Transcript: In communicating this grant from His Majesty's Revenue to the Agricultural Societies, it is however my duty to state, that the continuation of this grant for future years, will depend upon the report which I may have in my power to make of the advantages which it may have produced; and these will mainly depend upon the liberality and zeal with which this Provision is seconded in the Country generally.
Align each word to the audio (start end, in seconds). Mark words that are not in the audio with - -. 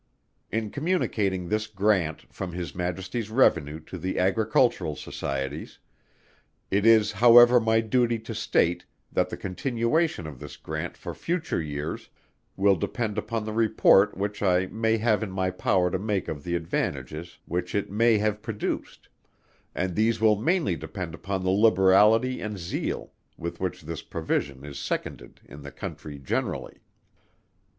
In 0.51 0.71
communicating 0.71 1.47
this 1.47 1.67
grant 1.67 2.23
from 2.33 2.53
His 2.53 2.73
Majesty's 2.73 3.29
Revenue 3.29 3.79
to 3.81 3.99
the 3.99 4.17
Agricultural 4.17 4.95
Societies, 4.95 5.77
it 6.71 6.87
is 6.87 7.11
however 7.11 7.59
my 7.59 7.81
duty 7.81 8.17
to 8.17 8.33
state, 8.33 8.83
that 9.11 9.29
the 9.29 9.37
continuation 9.37 10.25
of 10.25 10.39
this 10.39 10.57
grant 10.57 10.97
for 10.97 11.13
future 11.13 11.61
years, 11.61 12.09
will 12.57 12.75
depend 12.75 13.19
upon 13.19 13.45
the 13.45 13.53
report 13.53 14.17
which 14.17 14.41
I 14.41 14.65
may 14.65 14.97
have 14.97 15.21
in 15.21 15.29
my 15.29 15.51
power 15.51 15.91
to 15.91 15.99
make 15.99 16.27
of 16.27 16.43
the 16.43 16.55
advantages 16.55 17.37
which 17.45 17.75
it 17.75 17.91
may 17.91 18.17
have 18.17 18.41
produced; 18.41 19.07
and 19.75 19.93
these 19.93 20.19
will 20.19 20.35
mainly 20.41 20.75
depend 20.75 21.13
upon 21.13 21.43
the 21.43 21.51
liberality 21.51 22.41
and 22.41 22.57
zeal 22.57 23.13
with 23.37 23.59
which 23.59 23.83
this 23.83 24.01
Provision 24.01 24.65
is 24.65 24.79
seconded 24.79 25.41
in 25.45 25.61
the 25.61 25.71
Country 25.71 26.17
generally. 26.17 26.79